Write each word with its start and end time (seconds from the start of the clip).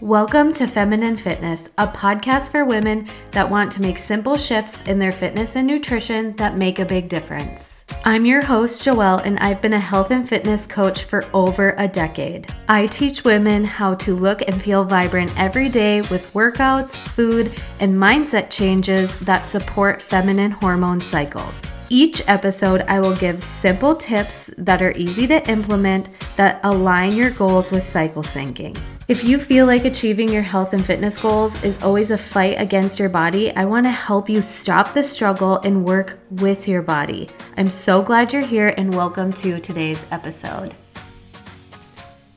Welcome 0.00 0.54
to 0.54 0.66
Feminine 0.66 1.18
Fitness, 1.18 1.68
a 1.76 1.86
podcast 1.86 2.52
for 2.52 2.64
women 2.64 3.06
that 3.32 3.50
want 3.50 3.70
to 3.72 3.82
make 3.82 3.98
simple 3.98 4.38
shifts 4.38 4.80
in 4.84 4.98
their 4.98 5.12
fitness 5.12 5.56
and 5.56 5.66
nutrition 5.66 6.34
that 6.36 6.56
make 6.56 6.78
a 6.78 6.86
big 6.86 7.10
difference. 7.10 7.84
I'm 8.06 8.24
your 8.24 8.40
host, 8.40 8.82
Joelle, 8.82 9.22
and 9.26 9.38
I've 9.40 9.60
been 9.60 9.74
a 9.74 9.78
health 9.78 10.10
and 10.10 10.26
fitness 10.26 10.66
coach 10.66 11.04
for 11.04 11.26
over 11.34 11.74
a 11.76 11.86
decade. 11.86 12.50
I 12.66 12.86
teach 12.86 13.24
women 13.24 13.62
how 13.62 13.94
to 13.96 14.14
look 14.14 14.40
and 14.48 14.62
feel 14.62 14.84
vibrant 14.84 15.38
every 15.38 15.68
day 15.68 16.00
with 16.00 16.32
workouts, 16.32 16.96
food, 16.96 17.60
and 17.78 17.94
mindset 17.94 18.48
changes 18.48 19.18
that 19.18 19.44
support 19.44 20.00
feminine 20.00 20.52
hormone 20.52 21.02
cycles. 21.02 21.70
Each 21.90 22.22
episode, 22.26 22.82
I 22.88 23.00
will 23.00 23.16
give 23.16 23.42
simple 23.42 23.94
tips 23.94 24.50
that 24.56 24.80
are 24.80 24.92
easy 24.92 25.26
to 25.26 25.46
implement 25.46 26.08
that 26.36 26.60
align 26.64 27.14
your 27.14 27.32
goals 27.32 27.70
with 27.70 27.82
cycle 27.82 28.22
syncing. 28.22 28.80
If 29.10 29.24
you 29.24 29.38
feel 29.38 29.66
like 29.66 29.86
achieving 29.86 30.28
your 30.28 30.44
health 30.44 30.72
and 30.72 30.86
fitness 30.86 31.18
goals 31.18 31.60
is 31.64 31.82
always 31.82 32.12
a 32.12 32.16
fight 32.16 32.60
against 32.60 33.00
your 33.00 33.08
body, 33.08 33.50
I 33.56 33.64
want 33.64 33.86
to 33.86 33.90
help 33.90 34.30
you 34.30 34.40
stop 34.40 34.94
the 34.94 35.02
struggle 35.02 35.58
and 35.64 35.84
work 35.84 36.20
with 36.30 36.68
your 36.68 36.80
body. 36.80 37.28
I'm 37.56 37.70
so 37.70 38.02
glad 38.02 38.32
you're 38.32 38.46
here 38.46 38.72
and 38.76 38.94
welcome 38.94 39.32
to 39.32 39.58
today's 39.58 40.06
episode. 40.12 40.76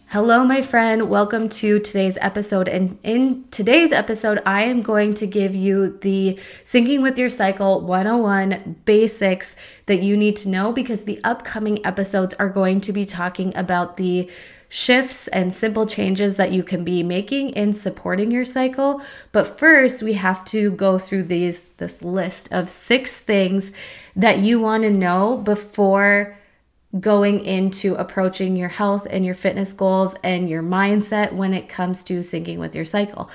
Hello, 0.08 0.44
my 0.44 0.64
friend. 0.64 1.10
Welcome 1.10 1.48
to 1.50 1.80
today's 1.80 2.18
episode. 2.22 2.68
And 2.68 2.98
in 3.04 3.46
today's 3.52 3.92
episode, 3.92 4.42
I 4.44 4.64
am 4.64 4.82
going 4.82 5.14
to 5.16 5.28
give 5.28 5.56
you 5.56 6.00
the 6.02 6.40
Syncing 6.64 7.04
with 7.04 7.20
Your 7.20 7.30
Cycle 7.30 7.82
101 7.82 8.82
basics 8.86 9.56
that 9.86 10.02
you 10.02 10.18
need 10.18 10.38
to 10.38 10.50
know 10.50 10.72
because 10.72 11.06
the 11.06 11.20
upcoming 11.24 11.86
episodes 11.86 12.34
are 12.36 12.50
going 12.50 12.82
to 12.82 12.94
be 12.94 13.06
talking 13.06 13.56
about 13.56 13.98
the 13.98 14.28
shifts 14.74 15.28
and 15.28 15.54
simple 15.54 15.86
changes 15.86 16.36
that 16.38 16.52
you 16.52 16.64
can 16.64 16.84
be 16.84 17.04
making 17.04 17.52
in 17.52 17.72
supporting 17.72 18.32
your 18.32 18.44
cycle. 18.44 19.00
But 19.32 19.60
first, 19.60 20.02
we 20.02 20.14
have 20.14 20.44
to 20.46 20.72
go 20.72 20.98
through 20.98 21.26
these 21.26 21.70
this 21.78 22.02
list 22.02 22.52
of 22.52 22.72
six 22.72 23.22
things 23.22 23.72
that 24.16 24.40
you 24.40 24.60
want 24.60 24.82
to 24.82 24.90
know 24.90 25.38
before 25.38 26.36
going 27.00 27.46
into 27.46 27.94
approaching 27.94 28.56
your 28.56 28.70
health 28.70 29.06
and 29.12 29.24
your 29.24 29.36
fitness 29.36 29.74
goals 29.74 30.16
and 30.24 30.50
your 30.50 30.64
mindset 30.64 31.34
when 31.34 31.54
it 31.54 31.70
comes 31.70 32.04
to 32.06 32.22
syncing 32.22 32.58
with 32.58 32.76
your 32.76 32.84
cycle. 32.84 33.30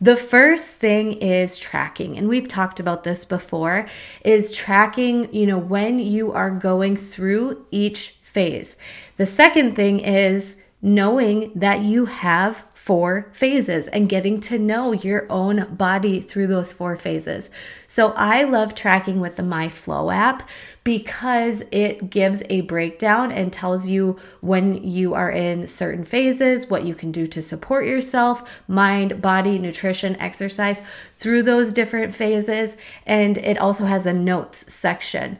The 0.00 0.14
first 0.14 0.78
thing 0.78 1.14
is 1.14 1.58
tracking, 1.58 2.16
and 2.16 2.28
we've 2.28 2.46
talked 2.46 2.78
about 2.78 3.02
this 3.02 3.24
before, 3.24 3.86
is 4.24 4.54
tracking, 4.54 5.34
you 5.34 5.46
know, 5.46 5.58
when 5.58 5.98
you 5.98 6.30
are 6.30 6.50
going 6.50 6.94
through 6.94 7.66
each 7.72 8.10
phase. 8.22 8.76
The 9.16 9.26
second 9.26 9.74
thing 9.74 9.98
is 9.98 10.56
knowing 10.84 11.50
that 11.54 11.80
you 11.80 12.04
have 12.04 12.62
four 12.74 13.30
phases 13.32 13.88
and 13.88 14.06
getting 14.06 14.38
to 14.38 14.58
know 14.58 14.92
your 14.92 15.26
own 15.30 15.74
body 15.74 16.20
through 16.20 16.46
those 16.46 16.74
four 16.74 16.94
phases. 16.94 17.48
So 17.86 18.12
I 18.12 18.44
love 18.44 18.74
tracking 18.74 19.18
with 19.18 19.36
the 19.36 19.42
MyFLO 19.42 20.14
app 20.14 20.46
because 20.84 21.64
it 21.72 22.10
gives 22.10 22.42
a 22.50 22.60
breakdown 22.60 23.32
and 23.32 23.50
tells 23.50 23.88
you 23.88 24.18
when 24.42 24.84
you 24.84 25.14
are 25.14 25.30
in 25.30 25.66
certain 25.66 26.04
phases, 26.04 26.68
what 26.68 26.84
you 26.84 26.94
can 26.94 27.10
do 27.10 27.26
to 27.28 27.40
support 27.40 27.86
yourself, 27.86 28.46
mind, 28.68 29.22
body, 29.22 29.58
nutrition, 29.58 30.16
exercise 30.16 30.82
through 31.16 31.44
those 31.44 31.72
different 31.72 32.14
phases. 32.14 32.76
And 33.06 33.38
it 33.38 33.56
also 33.56 33.86
has 33.86 34.04
a 34.04 34.12
notes 34.12 34.70
section. 34.70 35.38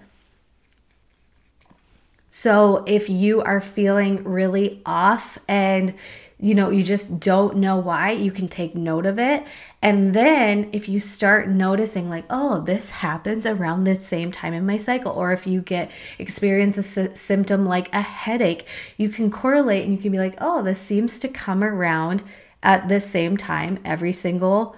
So 2.36 2.82
if 2.84 3.08
you 3.08 3.42
are 3.42 3.60
feeling 3.60 4.24
really 4.24 4.82
off 4.84 5.38
and 5.46 5.94
you 6.36 6.56
know, 6.56 6.68
you 6.68 6.82
just 6.82 7.20
don't 7.20 7.58
know 7.58 7.76
why, 7.76 8.10
you 8.10 8.32
can 8.32 8.48
take 8.48 8.74
note 8.74 9.06
of 9.06 9.20
it. 9.20 9.46
And 9.80 10.12
then 10.12 10.68
if 10.72 10.88
you 10.88 10.98
start 10.98 11.48
noticing, 11.48 12.10
like, 12.10 12.24
oh, 12.28 12.60
this 12.60 12.90
happens 12.90 13.46
around 13.46 13.84
the 13.84 13.94
same 13.94 14.32
time 14.32 14.52
in 14.52 14.66
my 14.66 14.76
cycle, 14.76 15.12
or 15.12 15.32
if 15.32 15.46
you 15.46 15.62
get 15.62 15.92
experience 16.18 16.76
a 16.76 17.16
symptom 17.16 17.66
like 17.66 17.88
a 17.94 18.02
headache, 18.02 18.66
you 18.96 19.08
can 19.08 19.30
correlate 19.30 19.84
and 19.84 19.94
you 19.94 20.02
can 20.02 20.10
be 20.10 20.18
like, 20.18 20.34
oh, 20.40 20.60
this 20.60 20.80
seems 20.80 21.20
to 21.20 21.28
come 21.28 21.62
around 21.62 22.24
at 22.64 22.88
the 22.88 22.98
same 22.98 23.36
time 23.36 23.78
every 23.84 24.12
single 24.12 24.76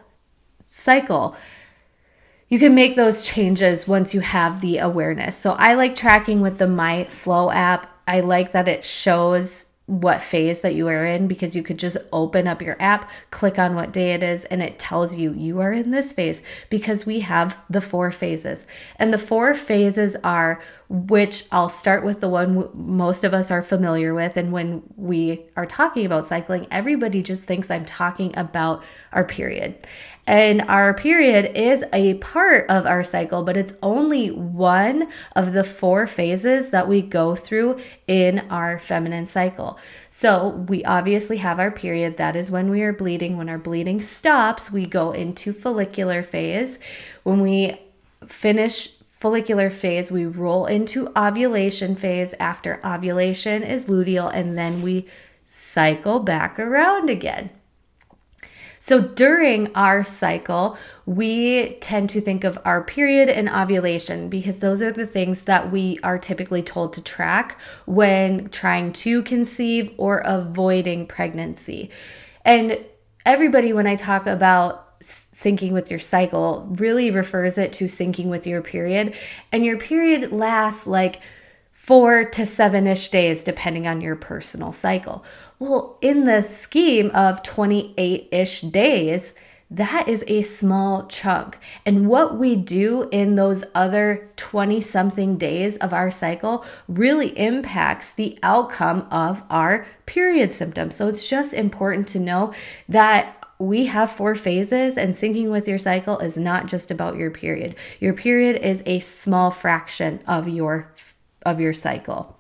cycle. 0.68 1.34
You 2.48 2.60
can 2.60 2.76
make 2.76 2.94
those 2.94 3.26
changes 3.26 3.88
once 3.88 4.14
you 4.14 4.20
have 4.20 4.60
the 4.60 4.78
awareness. 4.78 5.36
So 5.36 5.52
I 5.52 5.74
like 5.74 5.96
tracking 5.96 6.40
with 6.40 6.58
the 6.58 6.66
MyFLO 6.66 7.52
app. 7.52 7.88
I 8.06 8.20
like 8.20 8.52
that 8.52 8.68
it 8.68 8.84
shows 8.84 9.66
what 9.86 10.20
phase 10.20 10.62
that 10.62 10.74
you 10.74 10.88
are 10.88 11.04
in 11.04 11.28
because 11.28 11.54
you 11.54 11.62
could 11.62 11.78
just 11.78 11.96
open 12.12 12.48
up 12.48 12.60
your 12.60 12.76
app, 12.80 13.08
click 13.30 13.56
on 13.56 13.76
what 13.76 13.92
day 13.92 14.14
it 14.14 14.22
is, 14.22 14.44
and 14.46 14.60
it 14.60 14.80
tells 14.80 15.16
you 15.16 15.32
you 15.32 15.60
are 15.60 15.72
in 15.72 15.92
this 15.92 16.12
phase 16.12 16.42
because 16.70 17.06
we 17.06 17.20
have 17.20 17.56
the 17.70 17.80
four 17.80 18.10
phases. 18.10 18.66
And 18.96 19.12
the 19.12 19.18
four 19.18 19.54
phases 19.54 20.16
are 20.24 20.60
which 20.88 21.44
I'll 21.52 21.68
start 21.68 22.04
with 22.04 22.20
the 22.20 22.28
one 22.28 22.68
most 22.74 23.22
of 23.22 23.32
us 23.32 23.50
are 23.50 23.62
familiar 23.62 24.12
with. 24.12 24.36
And 24.36 24.52
when 24.52 24.82
we 24.96 25.44
are 25.56 25.66
talking 25.66 26.04
about 26.04 26.26
cycling, 26.26 26.66
everybody 26.70 27.22
just 27.22 27.44
thinks 27.44 27.70
I'm 27.70 27.84
talking 27.84 28.36
about 28.36 28.82
our 29.12 29.24
period. 29.24 29.86
And 30.26 30.62
our 30.62 30.92
period 30.92 31.52
is 31.54 31.84
a 31.92 32.14
part 32.14 32.68
of 32.68 32.84
our 32.84 33.04
cycle, 33.04 33.44
but 33.44 33.56
it's 33.56 33.74
only 33.80 34.30
one 34.30 35.08
of 35.36 35.52
the 35.52 35.62
four 35.62 36.08
phases 36.08 36.70
that 36.70 36.88
we 36.88 37.00
go 37.00 37.36
through 37.36 37.78
in 38.08 38.40
our 38.50 38.76
feminine 38.78 39.26
cycle. 39.26 39.78
So 40.10 40.48
we 40.48 40.84
obviously 40.84 41.36
have 41.36 41.60
our 41.60 41.70
period. 41.70 42.16
That 42.16 42.34
is 42.34 42.50
when 42.50 42.70
we 42.70 42.82
are 42.82 42.92
bleeding. 42.92 43.36
When 43.36 43.48
our 43.48 43.58
bleeding 43.58 44.00
stops, 44.00 44.72
we 44.72 44.84
go 44.84 45.12
into 45.12 45.52
follicular 45.52 46.24
phase. 46.24 46.80
When 47.22 47.40
we 47.40 47.80
finish 48.26 48.96
follicular 49.12 49.70
phase, 49.70 50.10
we 50.10 50.26
roll 50.26 50.66
into 50.66 51.12
ovulation 51.16 51.94
phase. 51.94 52.34
After 52.40 52.84
ovulation 52.84 53.62
is 53.62 53.86
luteal, 53.86 54.32
and 54.34 54.58
then 54.58 54.82
we 54.82 55.06
cycle 55.46 56.18
back 56.18 56.58
around 56.58 57.10
again. 57.10 57.50
So 58.86 59.00
during 59.00 59.74
our 59.74 60.04
cycle, 60.04 60.78
we 61.06 61.70
tend 61.80 62.08
to 62.10 62.20
think 62.20 62.44
of 62.44 62.56
our 62.64 62.84
period 62.84 63.28
and 63.28 63.48
ovulation 63.48 64.28
because 64.28 64.60
those 64.60 64.80
are 64.80 64.92
the 64.92 65.08
things 65.08 65.42
that 65.42 65.72
we 65.72 65.98
are 66.04 66.20
typically 66.20 66.62
told 66.62 66.92
to 66.92 67.02
track 67.02 67.58
when 67.86 68.48
trying 68.50 68.92
to 68.92 69.24
conceive 69.24 69.92
or 69.96 70.18
avoiding 70.18 71.08
pregnancy. 71.08 71.90
And 72.44 72.78
everybody, 73.24 73.72
when 73.72 73.88
I 73.88 73.96
talk 73.96 74.28
about 74.28 75.00
syncing 75.00 75.72
with 75.72 75.90
your 75.90 75.98
cycle, 75.98 76.68
really 76.70 77.10
refers 77.10 77.58
it 77.58 77.72
to 77.72 77.86
syncing 77.86 78.26
with 78.26 78.46
your 78.46 78.62
period. 78.62 79.16
And 79.50 79.64
your 79.64 79.78
period 79.78 80.30
lasts 80.30 80.86
like 80.86 81.20
four 81.86 82.24
to 82.24 82.44
seven 82.44 82.84
ish 82.84 83.10
days, 83.10 83.44
depending 83.44 83.86
on 83.86 84.00
your 84.00 84.16
personal 84.16 84.72
cycle. 84.72 85.24
Well, 85.60 85.98
in 86.02 86.24
the 86.24 86.42
scheme 86.42 87.12
of 87.14 87.44
28 87.44 88.28
ish 88.32 88.62
days, 88.62 89.34
that 89.70 90.08
is 90.08 90.24
a 90.26 90.42
small 90.42 91.06
chunk. 91.06 91.58
And 91.84 92.08
what 92.08 92.38
we 92.38 92.56
do 92.56 93.08
in 93.12 93.36
those 93.36 93.62
other 93.72 94.28
20 94.34 94.80
something 94.80 95.38
days 95.38 95.76
of 95.76 95.92
our 95.92 96.10
cycle 96.10 96.64
really 96.88 97.28
impacts 97.38 98.12
the 98.12 98.36
outcome 98.42 99.06
of 99.12 99.44
our 99.48 99.86
period 100.06 100.52
symptoms. 100.52 100.96
So 100.96 101.06
it's 101.06 101.28
just 101.28 101.54
important 101.54 102.08
to 102.08 102.18
know 102.18 102.52
that 102.88 103.44
we 103.60 103.86
have 103.86 104.10
four 104.10 104.34
phases, 104.34 104.98
and 104.98 105.14
syncing 105.14 105.50
with 105.52 105.68
your 105.68 105.78
cycle 105.78 106.18
is 106.18 106.36
not 106.36 106.66
just 106.66 106.90
about 106.90 107.16
your 107.16 107.30
period. 107.30 107.76
Your 108.00 108.12
period 108.12 108.56
is 108.56 108.82
a 108.86 108.98
small 108.98 109.52
fraction 109.52 110.20
of 110.26 110.48
your 110.48 110.92
of 111.46 111.60
your 111.60 111.72
cycle. 111.72 112.36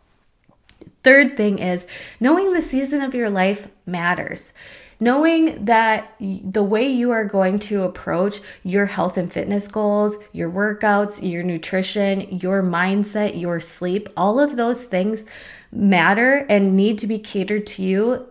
Third 1.02 1.36
thing 1.36 1.60
is 1.60 1.86
knowing 2.20 2.52
the 2.52 2.60
season 2.60 3.00
of 3.00 3.14
your 3.14 3.30
life 3.30 3.68
matters. 3.86 4.52
Knowing 4.98 5.66
that 5.66 6.14
the 6.18 6.62
way 6.62 6.88
you 6.88 7.10
are 7.10 7.24
going 7.24 7.58
to 7.58 7.82
approach 7.82 8.40
your 8.64 8.86
health 8.86 9.16
and 9.16 9.32
fitness 9.32 9.68
goals, 9.68 10.16
your 10.32 10.50
workouts, 10.50 11.22
your 11.22 11.42
nutrition, 11.42 12.38
your 12.40 12.62
mindset, 12.62 13.40
your 13.40 13.60
sleep, 13.60 14.08
all 14.16 14.40
of 14.40 14.56
those 14.56 14.86
things 14.86 15.22
matter 15.70 16.46
and 16.48 16.74
need 16.74 16.98
to 16.98 17.06
be 17.06 17.18
catered 17.18 17.66
to 17.66 17.82
you 17.82 18.26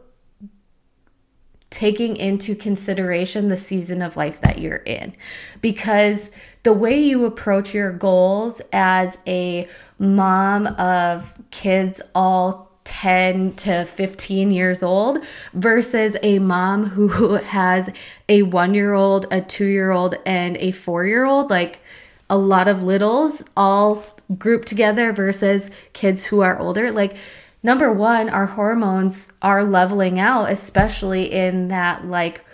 taking 1.76 2.16
into 2.16 2.56
consideration 2.56 3.50
the 3.50 3.58
season 3.58 4.02
of 4.02 4.16
life 4.16 4.40
that 4.40 4.60
you're 4.60 4.78
in. 4.78 5.14
Because 5.60 6.32
the 6.64 6.72
way 6.72 6.98
you 6.98 7.26
approach 7.26 7.74
your 7.74 7.92
goals 7.92 8.62
as 8.72 9.20
a 9.28 9.68
mom 10.00 10.68
of 10.68 11.34
kids 11.52 12.00
all 12.16 12.72
10 12.86 13.56
to 13.56 13.84
15 13.84 14.52
years 14.52 14.82
old 14.82 15.18
versus 15.54 16.16
a 16.24 16.40
mom 16.40 16.86
who 16.86 17.34
has 17.36 17.90
a 18.30 18.44
one 18.44 18.74
year 18.74 18.94
old, 18.94 19.26
a 19.30 19.42
two 19.42 19.66
year 19.66 19.92
old, 19.92 20.16
and 20.26 20.56
a 20.58 20.72
four 20.72 21.04
year 21.04 21.26
old, 21.26 21.50
like 21.50 21.82
a 22.30 22.38
lot 22.38 22.70
of 22.70 22.84
littles 22.84 23.44
all 23.58 24.06
grouped 24.38 24.70
together 24.70 25.12
versus 25.12 25.70
kids 25.92 26.28
who 26.28 26.40
are 26.40 26.58
older. 26.58 26.90
Like, 26.90 27.18
number 27.66 27.92
one, 27.92 28.30
our 28.30 28.46
hormones 28.46 29.34
are 29.42 29.64
leveling 29.64 30.20
out, 30.20 30.52
especially 30.52 31.34
in 31.34 31.70
that 31.70 32.06
like 32.06 32.46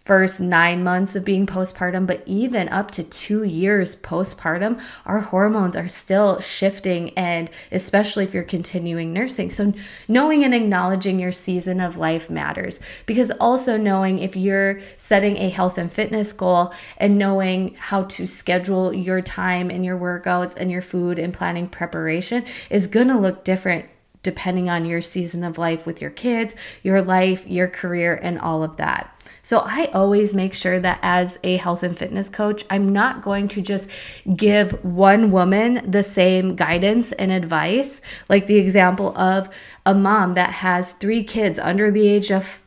first 0.00 0.38
nine 0.40 0.82
months 0.82 1.14
of 1.14 1.24
being 1.24 1.46
postpartum, 1.46 2.06
but 2.06 2.22
even 2.26 2.68
up 2.70 2.90
to 2.90 3.02
two 3.02 3.42
years 3.42 3.96
postpartum, 3.96 4.80
our 5.04 5.20
hormones 5.20 5.76
are 5.76 5.88
still 5.88 6.40
shifting, 6.40 7.10
and 7.18 7.50
especially 7.70 8.24
if 8.24 8.32
you're 8.32 8.42
continuing 8.42 9.12
nursing. 9.12 9.50
So, 9.50 9.74
knowing 10.08 10.42
and 10.42 10.54
acknowledging 10.54 11.18
your 11.18 11.32
season 11.32 11.80
of 11.80 11.98
life 11.98 12.30
matters 12.30 12.80
because 13.04 13.30
also 13.32 13.76
knowing 13.76 14.20
if 14.20 14.36
you're 14.36 14.80
setting 14.96 15.36
a 15.36 15.50
health 15.50 15.76
and 15.76 15.92
fitness 15.92 16.32
goal 16.32 16.72
and 16.96 17.18
knowing 17.18 17.74
how 17.74 18.04
to 18.04 18.26
schedule 18.26 18.92
your 18.92 19.20
time 19.20 19.70
and 19.70 19.84
your 19.84 19.98
workouts 19.98 20.56
and 20.56 20.70
your 20.70 20.82
food 20.82 21.18
and 21.18 21.34
planning 21.34 21.68
preparation 21.68 22.42
is 22.70 22.86
going 22.86 23.08
to 23.08 23.18
look 23.18 23.44
different 23.44 23.86
depending 24.24 24.68
on 24.68 24.84
your 24.84 25.00
season 25.00 25.44
of 25.44 25.58
life 25.58 25.86
with 25.86 26.02
your 26.02 26.10
kids, 26.10 26.56
your 26.82 27.00
life, 27.00 27.46
your 27.46 27.68
career, 27.68 28.18
and 28.20 28.40
all 28.40 28.64
of 28.64 28.76
that. 28.78 29.16
So 29.42 29.62
I 29.64 29.90
always 29.92 30.34
make 30.34 30.54
sure 30.54 30.80
that 30.80 30.98
as 31.02 31.38
a 31.44 31.58
health 31.58 31.82
and 31.82 31.96
fitness 31.96 32.30
coach, 32.30 32.64
I'm 32.70 32.92
not 32.92 33.22
going 33.22 33.46
to 33.48 33.60
just 33.60 33.90
give 34.34 34.82
one 34.82 35.30
woman 35.30 35.88
the 35.88 36.02
same 36.02 36.56
guidance 36.56 37.12
and 37.12 37.30
advice, 37.30 38.00
like 38.28 38.46
the 38.46 38.56
example 38.56 39.16
of 39.18 39.50
a 39.84 39.94
mom 39.94 40.34
that 40.34 40.50
has 40.50 40.92
three 40.92 41.22
kids 41.22 41.58
under 41.58 41.90
the 41.90 42.08
age 42.08 42.32
of 42.32 42.58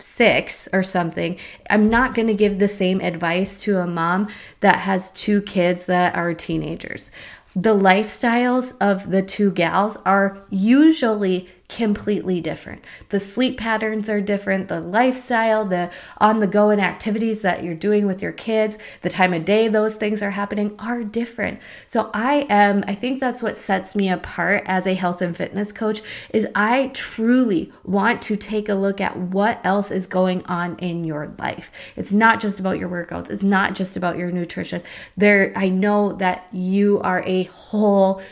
six 0.00 0.68
or 0.72 0.82
something, 0.82 1.36
I'm 1.70 1.90
not 1.90 2.14
going 2.14 2.28
to 2.28 2.34
give 2.34 2.58
the 2.58 2.68
same 2.68 3.00
advice 3.00 3.60
to 3.62 3.78
a 3.78 3.86
mom 3.86 4.28
that 4.60 4.76
has 4.76 5.10
two 5.10 5.42
kids 5.42 5.86
that 5.86 6.14
are 6.14 6.34
teenagers 6.34 7.10
the 7.58 7.74
lifestyles 7.74 8.76
of 8.80 9.10
the 9.10 9.20
two 9.20 9.50
gals 9.50 9.96
are 10.06 10.38
usually 10.48 11.48
completely 11.68 12.40
different. 12.40 12.82
The 13.10 13.20
sleep 13.20 13.58
patterns 13.58 14.08
are 14.08 14.22
different, 14.22 14.68
the 14.68 14.80
lifestyle, 14.80 15.66
the 15.66 15.90
on 16.16 16.40
the 16.40 16.46
go 16.46 16.70
and 16.70 16.80
activities 16.80 17.42
that 17.42 17.62
you're 17.62 17.74
doing 17.74 18.06
with 18.06 18.22
your 18.22 18.32
kids, 18.32 18.78
the 19.02 19.10
time 19.10 19.34
of 19.34 19.44
day 19.44 19.68
those 19.68 19.96
things 19.96 20.22
are 20.22 20.30
happening 20.30 20.74
are 20.78 21.04
different. 21.04 21.60
So 21.84 22.10
I 22.14 22.46
am 22.48 22.84
I 22.88 22.94
think 22.94 23.20
that's 23.20 23.42
what 23.42 23.56
sets 23.56 23.94
me 23.94 24.08
apart 24.08 24.62
as 24.64 24.86
a 24.86 24.94
health 24.94 25.20
and 25.20 25.36
fitness 25.36 25.70
coach 25.70 26.00
is 26.30 26.48
I 26.54 26.90
truly 26.94 27.70
want 27.84 28.22
to 28.22 28.36
take 28.36 28.70
a 28.70 28.74
look 28.74 28.98
at 28.98 29.18
what 29.18 29.60
else 29.62 29.90
is 29.90 30.06
going 30.06 30.46
on 30.46 30.78
in 30.78 31.04
your 31.04 31.34
life. 31.38 31.70
It's 31.96 32.12
not 32.12 32.40
just 32.40 32.58
about 32.58 32.78
your 32.78 32.88
workouts, 32.88 33.28
it's 33.28 33.42
not 33.42 33.74
just 33.74 33.94
about 33.94 34.16
your 34.16 34.30
nutrition. 34.30 34.82
There 35.18 35.52
I 35.54 35.68
know 35.68 36.12
that 36.12 36.46
you 36.50 37.00
are 37.00 37.22
a 37.26 37.44
whole 37.44 38.22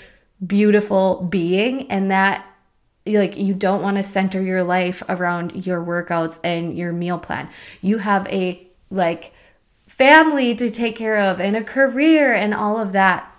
beautiful 0.44 1.22
being 1.22 1.90
and 1.90 2.10
that 2.10 2.46
like 3.06 3.36
you 3.36 3.54
don't 3.54 3.82
want 3.82 3.96
to 3.96 4.02
center 4.02 4.40
your 4.42 4.64
life 4.64 5.02
around 5.08 5.66
your 5.66 5.84
workouts 5.84 6.40
and 6.42 6.76
your 6.76 6.92
meal 6.92 7.18
plan. 7.18 7.48
You 7.80 7.98
have 7.98 8.26
a 8.28 8.66
like 8.90 9.32
family 9.86 10.54
to 10.54 10.70
take 10.70 10.96
care 10.96 11.18
of 11.18 11.40
and 11.40 11.56
a 11.56 11.64
career 11.64 12.32
and 12.32 12.52
all 12.52 12.78
of 12.78 12.92
that. 12.92 13.32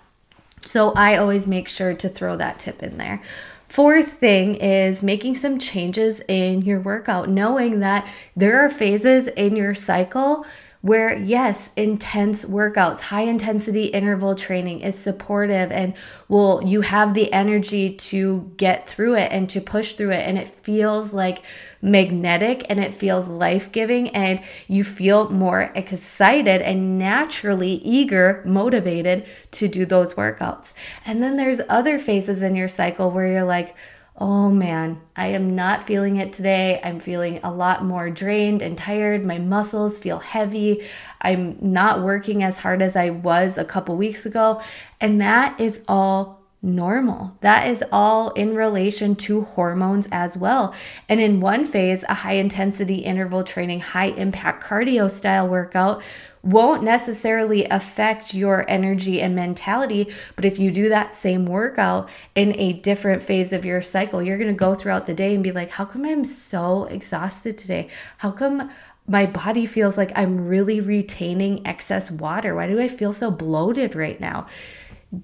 So 0.64 0.92
I 0.94 1.18
always 1.18 1.48
make 1.48 1.68
sure 1.68 1.94
to 1.94 2.10
throw 2.10 2.36
that 2.38 2.60
tip 2.60 2.82
in 2.84 2.98
there. 2.98 3.22
Fourth 3.70 4.14
thing 4.14 4.56
is 4.56 5.04
making 5.04 5.36
some 5.36 5.60
changes 5.60 6.22
in 6.28 6.62
your 6.62 6.80
workout, 6.80 7.30
knowing 7.30 7.82
that 7.82 8.08
there 8.36 8.64
are 8.64 8.70
phases 8.70 9.28
in 9.28 9.58
your 9.58 9.76
cycle 9.76 10.46
where 10.82 11.18
yes 11.18 11.72
intense 11.76 12.46
workouts 12.46 13.00
high 13.00 13.24
intensity 13.24 13.86
interval 13.86 14.36
training 14.36 14.80
is 14.82 14.98
supportive 14.98 15.72
and 15.72 15.94
will 16.28 16.62
you 16.64 16.82
have 16.82 17.14
the 17.14 17.32
energy 17.34 17.94
to 17.94 18.52
get 18.58 18.88
through 18.88 19.16
it 19.16 19.32
and 19.32 19.50
to 19.50 19.60
push 19.60 19.94
through 19.94 20.12
it. 20.12 20.28
And 20.28 20.38
it 20.38 20.48
feels 20.48 21.14
like 21.14 21.42
magnetic 21.82 22.66
and 22.70 22.80
it 22.80 22.94
feels 22.94 23.28
life-giving 23.28 24.10
and 24.10 24.42
you 24.68 24.84
feel 24.84 25.30
more 25.30 25.72
excited 25.76 26.62
and 26.62 26.98
naturally 26.98 27.74
eager 27.84 28.42
motivated 28.46 29.26
to 29.52 29.68
do 29.68 29.86
those 29.86 30.16
workouts. 30.16 30.74
And 31.06 31.22
then 31.22 31.38
there's 31.38 31.62
other 31.70 32.00
phases 32.00 32.42
in 32.42 32.56
your 32.56 32.68
cycle 32.68 33.12
where 33.12 33.32
you're 33.32 33.44
like 33.44 33.76
oh 34.20 34.50
man, 34.50 35.00
I 35.16 35.28
am 35.28 35.56
not 35.56 35.84
feeling 35.84 36.18
it 36.18 36.34
today. 36.34 36.80
I'm 36.84 37.00
feeling 37.00 37.40
a 37.44 37.52
lot 37.52 37.84
more 37.84 38.10
drained 38.10 38.62
and 38.62 38.78
tired. 38.78 39.26
My 39.26 39.38
muscles 39.38 40.00
feel 40.00 40.20
heavy. 40.20 40.84
I'm 41.22 41.58
not 41.62 42.02
working 42.02 42.42
as 42.42 42.58
hard 42.58 42.82
as 42.82 42.96
I 42.96 43.12
was 43.12 43.58
a 43.58 43.66
couple 43.66 43.96
weeks 43.96 44.26
ago. 44.26 44.62
And 45.00 45.22
that 45.22 45.60
is 45.60 45.84
all 45.88 46.42
normal. 46.68 47.36
That 47.42 47.68
is 47.68 47.84
all 47.92 48.30
in 48.32 48.54
relation 48.54 49.16
to 49.16 49.42
hormones 49.42 50.08
as 50.12 50.38
well. 50.38 50.76
And 51.10 51.20
in 51.20 51.40
one 51.40 51.66
phase, 51.66 52.04
a 52.08 52.14
high 52.14 52.34
intensity 52.34 52.98
interval 52.98 53.44
training, 53.44 53.80
high 53.80 54.10
impact 54.10 54.64
cardio 54.64 55.10
style 55.10 55.48
workout 55.48 56.04
won't 56.44 56.84
necessarily 56.84 57.66
affect 57.66 58.34
your 58.34 58.70
energy 58.70 59.22
and 59.22 59.36
mentality. 59.36 60.08
But 60.36 60.46
if 60.46 60.60
you 60.60 60.72
do 60.72 60.90
that 60.90 61.14
same 61.16 61.46
workout 61.46 62.10
in 62.36 62.58
a 62.60 62.74
different 62.74 63.24
phase 63.24 63.52
of 63.52 63.66
your 63.66 63.82
cycle, 63.82 64.22
you're 64.22 64.38
going 64.38 64.54
to 64.54 64.54
go 64.54 64.76
throughout 64.76 65.08
the 65.08 65.14
day 65.14 65.34
and 65.34 65.44
be 65.44 65.52
like, 65.52 65.72
how 65.72 65.86
come 65.86 66.06
I'm 66.06 66.24
so 66.24 66.86
exhausted 66.86 67.58
today? 67.58 67.90
How 68.20 68.32
come 68.32 68.72
my 69.08 69.26
body 69.26 69.66
feels 69.66 69.98
like 69.98 70.12
I'm 70.16 70.48
really 70.48 70.80
retaining 70.80 71.66
excess 71.66 72.12
water? 72.12 72.56
Why 72.56 72.68
do 72.68 72.80
I 72.80 72.88
feel 72.88 73.14
so 73.14 73.32
bloated 73.32 73.96
right 73.96 74.20
now? 74.20 74.48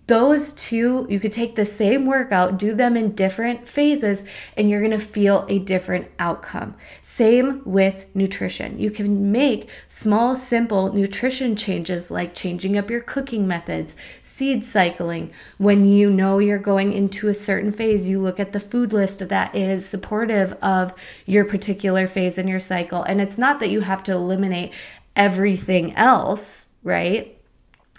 Those 0.07 0.53
two, 0.53 1.06
you 1.09 1.19
could 1.19 1.33
take 1.33 1.56
the 1.56 1.65
same 1.65 2.06
workout, 2.06 2.57
do 2.57 2.74
them 2.74 2.95
in 2.95 3.15
different 3.15 3.68
phases, 3.68 4.24
and 4.56 4.69
you're 4.69 4.81
gonna 4.81 4.97
feel 4.97 5.45
a 5.50 5.59
different 5.59 6.07
outcome. 6.19 6.75
Same 7.01 7.62
with 7.65 8.06
nutrition. 8.15 8.80
You 8.80 8.91
can 8.91 9.33
make 9.33 9.69
small, 9.89 10.38
simple 10.38 10.94
nutrition 10.94 11.57
changes 11.57 12.09
like 12.09 12.33
changing 12.33 12.77
up 12.77 12.89
your 12.89 13.01
cooking 13.01 13.45
methods, 13.45 13.97
seed 14.21 14.63
cycling. 14.63 15.33
When 15.57 15.86
you 15.86 16.09
know 16.09 16.39
you're 16.39 16.59
going 16.59 16.94
into 16.94 17.27
a 17.27 17.33
certain 17.33 17.71
phase, 17.71 18.07
you 18.07 18.21
look 18.21 18.39
at 18.39 18.53
the 18.53 18.62
food 18.62 18.94
list 18.94 19.27
that 19.27 19.53
is 19.53 19.86
supportive 19.86 20.53
of 20.62 20.94
your 21.25 21.44
particular 21.44 22.07
phase 22.07 22.38
in 22.38 22.47
your 22.47 22.59
cycle. 22.59 23.03
And 23.03 23.19
it's 23.19 23.38
not 23.38 23.59
that 23.59 23.69
you 23.69 23.81
have 23.81 24.03
to 24.03 24.13
eliminate 24.13 24.71
everything 25.13 25.94
else, 25.95 26.68
right? 26.83 27.32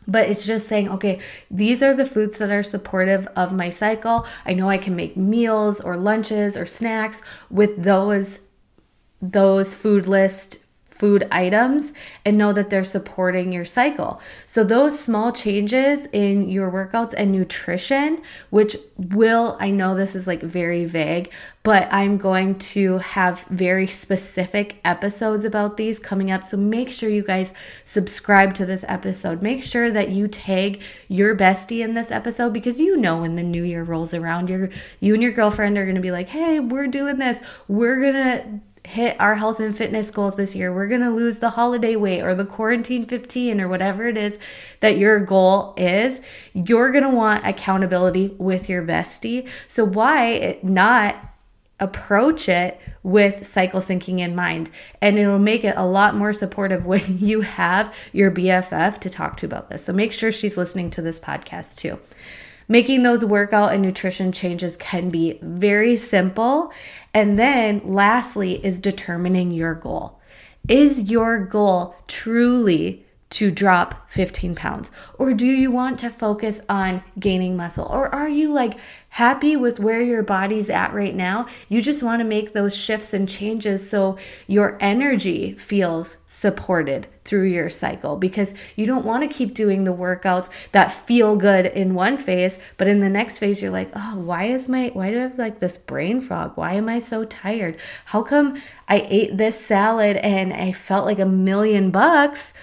But 0.07 0.29
it's 0.29 0.47
just 0.47 0.69
saying 0.69 0.89
okay 0.89 1.21
these 1.51 1.83
are 1.83 1.95
the 1.95 2.07
foods 2.07 2.39
that 2.39 2.51
are 2.51 2.63
supportive 2.63 3.27
of 3.37 3.53
my 3.53 3.69
cycle. 3.69 4.27
I 4.45 4.53
know 4.53 4.69
i 4.69 4.79
can 4.79 4.97
make 4.97 5.17
meals 5.17 5.81
or 5.81 5.97
lunches 5.97 6.57
or 6.57 6.67
snacks 6.67 7.23
with 7.51 7.83
those 7.83 8.41
those 9.21 9.75
food 9.75 10.07
list 10.07 10.64
food 10.95 11.27
items 11.33 11.93
and 12.25 12.39
know 12.39 12.53
that 12.53 12.71
they're 12.71 12.85
supporting 12.85 13.53
your 13.53 13.65
cycle. 13.65 14.21
So, 14.47 14.63
those 14.63 14.99
small 14.99 15.33
changes 15.33 16.07
in 16.07 16.49
your 16.49 16.71
workouts 16.71 17.15
and 17.17 17.33
nutrition, 17.33 18.23
which 18.51 18.77
will, 18.97 19.57
I 19.61 19.71
know 19.71 19.95
this 19.95 20.15
is 20.15 20.27
like 20.27 20.43
very 20.43 20.85
vague, 20.85 21.33
but 21.65 21.93
I'm 21.93 22.17
going 22.17 22.59
to 22.59 22.99
have 22.99 23.43
very 23.51 23.87
specific 23.89 24.77
episodes 24.85 25.45
about 25.45 25.77
these 25.77 25.99
coming 25.99 26.31
up. 26.31 26.45
So, 26.45 26.57
make 26.57 26.91
sure 26.91 27.11
you 27.11 27.25
guys 27.25 27.53
subscribe 27.85 28.55
to 28.55 28.67
this 28.67 28.85
episode. 28.87 29.43
Make 29.43 29.65
sure 29.65 29.91
that 29.91 30.11
you 30.11 30.29
tag 30.29 30.81
your 31.09 31.37
bestie 31.37 31.83
in 31.83 31.95
this 31.95 32.13
episode 32.13 32.53
because 32.53 32.79
you 32.79 32.97
know 32.97 33.23
when 33.23 33.35
the 33.35 33.43
new 33.43 33.65
year 33.65 33.83
rolls 33.83 34.15
around, 34.15 34.49
you're, 34.49 34.71
you 35.01 35.15
and 35.15 35.23
your 35.23 35.33
girlfriend 35.33 35.77
are 35.77 35.85
going 35.85 35.97
to 35.97 36.01
be 36.01 36.13
like, 36.13 36.29
hey, 36.29 36.61
we're 36.61 36.87
doing 36.87 37.19
this. 37.19 37.41
We're 37.67 38.01
going 38.01 38.15
to 38.15 38.61
hit 38.85 39.19
our 39.19 39.35
health 39.35 39.61
and 39.61 39.77
fitness 39.77 40.11
goals 40.11 40.37
this 40.37 40.55
year. 40.55 40.73
We're 40.73 40.89
going 40.89 41.01
to 41.01 41.11
lose 41.11 41.41
the 41.41 41.51
holiday 41.51 41.97
weight 41.97 42.21
or 42.21 42.35
the 42.35 42.45
quarantine 42.45 43.07
15 43.07 43.61
or 43.61 43.67
whatever 43.67 44.07
it 44.07 44.19
is 44.19 44.39
that 44.81 44.99
your 44.99 45.19
goal 45.21 45.75
is. 45.77 46.21
You're 46.53 46.93
going 46.93 47.05
to 47.05 47.11
want 47.11 47.47
accountability 47.47 48.35
with 48.39 48.69
your 48.69 48.83
bestie. 48.83 49.49
So, 49.67 49.85
why 49.85 50.59
not 50.63 51.19
approach 51.81 52.49
it 52.49 52.81
with 53.03 53.45
cycle 53.47 53.81
syncing 53.81 54.21
in 54.21 54.35
mind? 54.35 54.71
And 55.01 55.19
it'll 55.19 55.39
make 55.39 55.65
it 55.65 55.75
a 55.77 55.87
lot 55.87 56.15
more 56.15 56.35
supportive 56.35 56.85
when 56.87 57.19
you 57.19 57.41
have 57.41 57.93
your 58.13 58.31
BFF 58.31 58.99
to 59.01 59.11
talk 59.11 59.39
to 59.39 59.47
about 59.47 59.71
this. 59.71 59.85
So, 59.85 59.95
make 59.95 60.13
sure 60.13 60.31
she's 60.31 60.59
listening 60.59 60.91
to 60.91 61.03
this 61.03 61.19
podcast 61.19 61.79
too. 61.79 61.99
Making 62.67 63.03
those 63.03 63.25
workout 63.25 63.73
and 63.73 63.83
nutrition 63.83 64.33
changes 64.33 64.77
can 64.77 65.11
be 65.11 65.39
very 65.43 65.97
simple. 65.97 66.73
And 67.15 67.39
then 67.39 67.81
lastly 67.85 68.63
is 68.65 68.81
determining 68.81 69.53
your 69.53 69.75
goal. 69.75 70.21
Is 70.69 71.11
your 71.11 71.39
goal 71.39 71.95
truly 72.09 73.04
to 73.35 73.51
drop 73.51 74.09
15 74.11 74.55
pounds? 74.55 74.93
Or 75.19 75.35
do 75.35 75.47
you 75.47 75.73
want 75.73 75.99
to 75.99 76.09
focus 76.11 76.63
on 76.69 77.03
gaining 77.19 77.57
muscle? 77.57 77.85
Or 77.85 78.15
are 78.15 78.29
you 78.29 78.53
like 78.53 78.79
happy 79.09 79.57
with 79.57 79.81
where 79.81 80.01
your 80.01 80.23
body's 80.23 80.71
at 80.71 80.95
right 80.95 81.17
now? 81.17 81.49
You 81.69 81.83
just 81.83 82.01
want 82.01 82.21
to 82.21 82.25
make 82.25 82.53
those 82.53 82.77
shifts 82.77 83.13
and 83.13 83.29
changes 83.29 83.91
so 83.91 84.17
your 84.47 84.79
energy 84.81 85.53
feels 85.55 86.19
supported 86.27 87.09
through 87.25 87.47
your 87.47 87.69
cycle 87.69 88.17
because 88.17 88.55
you 88.77 88.87
don't 88.87 89.05
want 89.05 89.25
to 89.25 89.37
keep 89.37 89.53
doing 89.53 89.83
the 89.83 89.93
workouts 89.93 90.49
that 90.71 90.93
feel 90.93 91.35
good 91.35 91.67
in 91.67 91.95
one 91.95 92.17
phase, 92.17 92.59
but 92.77 92.87
in 92.87 93.01
the 93.01 93.09
next 93.09 93.41
phase 93.41 93.61
you're 93.61 93.73
like, 93.73 93.91
"Oh, 93.97 94.17
why 94.17 94.45
is 94.45 94.69
my 94.69 94.91
why 94.93 95.11
do 95.11 95.19
I 95.19 95.23
have 95.23 95.39
like 95.39 95.59
this 95.59 95.77
brain 95.77 96.21
fog? 96.21 96.53
Why 96.55 96.75
am 96.75 96.89
I 96.89 97.01
so 97.01 97.25
tired? 97.25 97.79
How 98.07 98.23
come 98.23 98.63
I 98.89 99.05
ate 99.09 99.39
this 99.39 99.59
salad 99.59 100.19
and 100.19 100.53
I 100.53 100.71
felt 100.71 101.07
like 101.07 101.19
a 101.19 101.27
million 101.27 101.91
bucks?" 101.91 102.55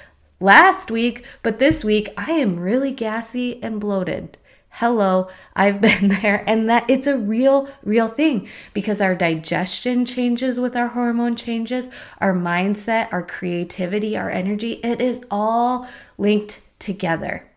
Last 0.41 0.91
week, 0.91 1.23
but 1.43 1.59
this 1.59 1.83
week 1.83 2.09
I 2.17 2.31
am 2.31 2.59
really 2.59 2.91
gassy 2.91 3.63
and 3.63 3.79
bloated. 3.79 4.37
Hello, 4.75 5.27
I've 5.55 5.79
been 5.81 6.07
there. 6.07 6.43
And 6.47 6.69
that 6.69 6.89
it's 6.89 7.07
a 7.07 7.17
real, 7.17 7.69
real 7.83 8.07
thing 8.07 8.49
because 8.73 8.99
our 8.99 9.15
digestion 9.15 10.05
changes 10.05 10.59
with 10.59 10.75
our 10.75 10.89
hormone 10.89 11.35
changes, 11.35 11.89
our 12.19 12.33
mindset, 12.33 13.11
our 13.13 13.23
creativity, 13.23 14.17
our 14.17 14.29
energy. 14.29 14.73
It 14.83 14.99
is 14.99 15.21
all 15.29 15.87
linked 16.17 16.61
together. 16.79 17.47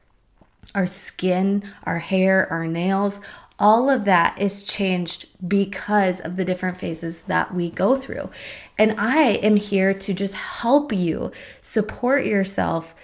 Our 0.75 0.89
skin, 0.89 1.73
our 1.85 2.01
hair, 2.01 2.49
our 2.51 2.67
nails, 2.67 3.21
all 3.59 3.89
of 3.89 4.05
that 4.05 4.39
is 4.41 4.65
changed 4.65 5.27
because 5.47 6.21
of 6.21 6.37
the 6.37 6.45
different 6.45 6.77
phases 6.77 7.23
that 7.23 7.55
we 7.55 7.71
go 7.71 7.95
through. 7.95 8.31
And 8.79 8.99
I 8.99 9.35
am 9.35 9.57
here 9.57 9.95
to 9.95 10.15
just 10.15 10.35
help 10.35 10.93
you 10.93 11.31
support 11.61 12.27
yourself, 12.27 12.95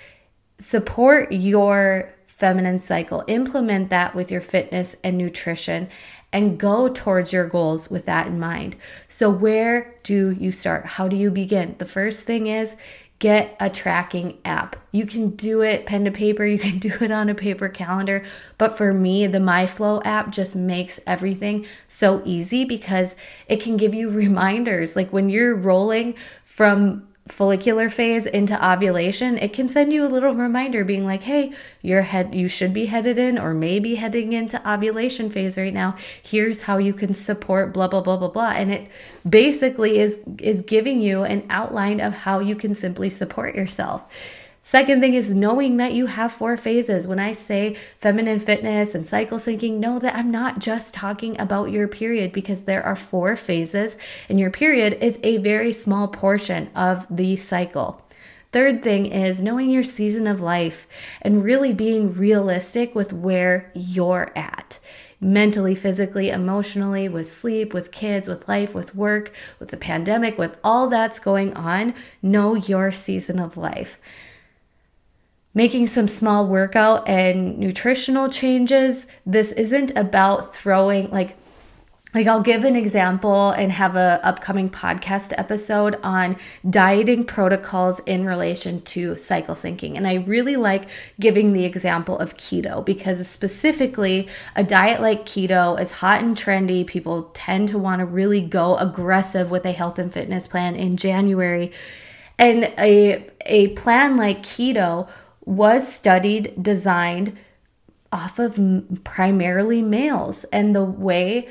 support 0.58 1.30
your 1.30 2.12
feminine 2.26 2.80
cycle, 2.80 3.22
implement 3.28 3.90
that 3.90 4.14
with 4.14 4.30
your 4.30 4.40
fitness 4.40 4.96
and 5.04 5.16
nutrition, 5.16 5.88
and 6.32 6.58
go 6.58 6.88
towards 6.88 7.32
your 7.32 7.46
goals 7.46 7.90
with 7.90 8.06
that 8.06 8.26
in 8.26 8.40
mind. 8.40 8.76
So, 9.08 9.30
where 9.30 9.94
do 10.02 10.32
you 10.32 10.50
start? 10.50 10.86
How 10.86 11.06
do 11.06 11.16
you 11.16 11.30
begin? 11.30 11.74
The 11.78 11.86
first 11.86 12.24
thing 12.24 12.46
is 12.46 12.76
get 13.20 13.54
a 13.60 13.70
tracking 13.70 14.38
app. 14.44 14.76
You 14.92 15.06
can 15.06 15.30
do 15.30 15.62
it 15.62 15.86
pen 15.86 16.04
to 16.06 16.10
paper, 16.10 16.44
you 16.44 16.58
can 16.58 16.78
do 16.80 16.92
it 17.00 17.12
on 17.12 17.28
a 17.28 17.34
paper 17.34 17.68
calendar, 17.68 18.24
but 18.58 18.76
for 18.76 18.92
me, 18.92 19.28
the 19.28 19.38
MyFLO 19.38 20.02
app 20.04 20.30
just 20.30 20.56
makes 20.56 20.98
everything 21.06 21.66
so 21.86 22.22
easy 22.24 22.64
because 22.64 23.14
it 23.46 23.60
can 23.60 23.76
give 23.76 23.94
you 23.94 24.10
reminders. 24.10 24.96
Like 24.96 25.12
when 25.12 25.28
you're 25.28 25.54
rolling 25.54 26.16
from 26.44 27.06
follicular 27.30 27.88
phase 27.88 28.26
into 28.26 28.54
ovulation, 28.64 29.38
it 29.38 29.52
can 29.52 29.68
send 29.68 29.92
you 29.92 30.04
a 30.04 30.08
little 30.08 30.34
reminder 30.34 30.84
being 30.84 31.06
like, 31.06 31.22
"Hey, 31.22 31.52
your 31.82 32.02
head 32.02 32.34
you 32.34 32.48
should 32.48 32.74
be 32.74 32.86
headed 32.86 33.18
in 33.18 33.38
or 33.38 33.54
maybe 33.54 33.94
heading 33.94 34.32
into 34.32 34.60
ovulation 34.68 35.30
phase 35.30 35.56
right 35.56 35.74
now. 35.74 35.96
Here's 36.22 36.62
how 36.62 36.78
you 36.78 36.92
can 36.92 37.14
support 37.14 37.72
blah 37.72 37.88
blah 37.88 38.00
blah 38.00 38.16
blah 38.16 38.28
blah." 38.28 38.50
And 38.50 38.72
it 38.72 38.88
basically 39.28 39.98
is 39.98 40.20
is 40.38 40.62
giving 40.62 41.00
you 41.00 41.22
an 41.24 41.44
outline 41.50 42.00
of 42.00 42.14
how 42.14 42.40
you 42.40 42.56
can 42.56 42.74
simply 42.74 43.08
support 43.08 43.54
yourself. 43.54 44.04
Second 44.62 45.00
thing 45.00 45.14
is 45.14 45.32
knowing 45.32 45.78
that 45.78 45.94
you 45.94 46.04
have 46.04 46.32
four 46.32 46.54
phases. 46.54 47.06
When 47.06 47.18
I 47.18 47.32
say 47.32 47.78
feminine 47.96 48.38
fitness 48.38 48.94
and 48.94 49.06
cycle 49.06 49.38
syncing, 49.38 49.78
know 49.78 49.98
that 49.98 50.14
I'm 50.14 50.30
not 50.30 50.58
just 50.58 50.92
talking 50.92 51.40
about 51.40 51.70
your 51.70 51.88
period 51.88 52.30
because 52.30 52.64
there 52.64 52.84
are 52.84 52.96
four 52.96 53.36
phases, 53.36 53.96
and 54.28 54.38
your 54.38 54.50
period 54.50 54.98
is 55.00 55.18
a 55.22 55.38
very 55.38 55.72
small 55.72 56.08
portion 56.08 56.68
of 56.74 57.06
the 57.08 57.36
cycle. 57.36 58.02
Third 58.52 58.82
thing 58.82 59.06
is 59.06 59.40
knowing 59.40 59.70
your 59.70 59.84
season 59.84 60.26
of 60.26 60.42
life 60.42 60.86
and 61.22 61.42
really 61.42 61.72
being 61.72 62.12
realistic 62.12 62.94
with 62.94 63.14
where 63.14 63.72
you're 63.74 64.30
at 64.36 64.78
mentally, 65.22 65.74
physically, 65.74 66.28
emotionally, 66.30 67.08
with 67.08 67.26
sleep, 67.26 67.72
with 67.72 67.92
kids, 67.92 68.28
with 68.28 68.48
life, 68.48 68.74
with 68.74 68.94
work, 68.94 69.32
with 69.58 69.70
the 69.70 69.76
pandemic, 69.76 70.36
with 70.36 70.58
all 70.64 70.88
that's 70.88 71.18
going 71.18 71.54
on. 71.54 71.94
Know 72.22 72.54
your 72.54 72.90
season 72.90 73.38
of 73.38 73.56
life 73.56 73.98
making 75.54 75.86
some 75.86 76.08
small 76.08 76.46
workout 76.46 77.08
and 77.08 77.58
nutritional 77.58 78.28
changes. 78.28 79.06
This 79.26 79.52
isn't 79.52 79.96
about 79.96 80.54
throwing 80.54 81.10
like 81.10 81.36
like 82.12 82.26
I'll 82.26 82.42
give 82.42 82.64
an 82.64 82.74
example 82.74 83.50
and 83.50 83.70
have 83.70 83.94
a 83.94 84.20
upcoming 84.24 84.68
podcast 84.68 85.32
episode 85.38 85.96
on 86.02 86.36
dieting 86.68 87.24
protocols 87.24 88.00
in 88.00 88.24
relation 88.24 88.82
to 88.82 89.14
cycle 89.14 89.54
syncing. 89.54 89.96
And 89.96 90.08
I 90.08 90.14
really 90.14 90.56
like 90.56 90.86
giving 91.20 91.52
the 91.52 91.64
example 91.64 92.18
of 92.18 92.36
keto 92.36 92.84
because 92.84 93.28
specifically 93.28 94.28
a 94.56 94.64
diet 94.64 95.00
like 95.00 95.24
keto 95.24 95.80
is 95.80 95.92
hot 95.92 96.20
and 96.22 96.36
trendy. 96.36 96.84
People 96.84 97.30
tend 97.32 97.68
to 97.68 97.78
want 97.78 98.00
to 98.00 98.06
really 98.06 98.40
go 98.40 98.76
aggressive 98.78 99.48
with 99.48 99.64
a 99.64 99.72
health 99.72 99.98
and 99.98 100.12
fitness 100.12 100.48
plan 100.48 100.74
in 100.74 100.96
January. 100.96 101.70
And 102.40 102.64
a 102.76 103.24
a 103.46 103.68
plan 103.68 104.16
like 104.16 104.42
keto 104.42 105.08
was 105.44 105.92
studied, 105.92 106.62
designed 106.62 107.36
off 108.12 108.38
of 108.38 108.58
primarily 109.04 109.82
males. 109.82 110.44
And 110.52 110.74
the 110.74 110.84
way 110.84 111.48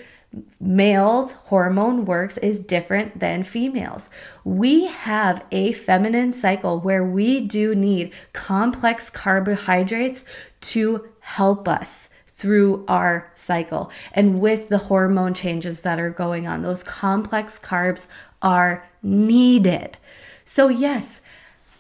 males' 0.60 1.32
hormone 1.32 2.06
works 2.06 2.38
is 2.38 2.60
different 2.60 3.20
than 3.20 3.44
females. 3.44 4.10
We 4.44 4.88
have 4.88 5.44
a 5.52 5.72
feminine 5.72 6.32
cycle 6.32 6.80
where 6.80 7.04
we 7.04 7.42
do 7.42 7.74
need 7.74 8.14
complex 8.34 9.10
carbohydrates 9.10 10.26
to 10.62 11.10
help 11.22 11.68
us 11.68 12.10
through 12.28 12.86
our 12.88 13.32
cycle. 13.36 13.92
And 14.14 14.40
with 14.40 14.70
the 14.70 14.78
hormone 14.78 15.34
changes 15.34 15.82
that 15.82 16.00
are 16.00 16.12
going 16.12 16.48
on, 16.48 16.62
those 16.62 16.84
complex 16.84 17.60
carbs 17.60 18.06
are 18.42 18.88
needed. 19.02 19.98
So, 20.46 20.68
yes, 20.70 21.22